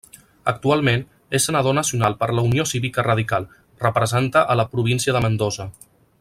[0.51, 1.03] Actualment
[1.39, 3.45] és Senador Nacional per la Unió Cívica Radical,
[3.85, 5.71] representa a la Província de Mendoza.